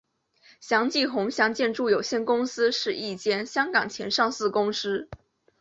[0.59, 5.07] 祥记冯祥建筑有限公司是一间香港前上市公司。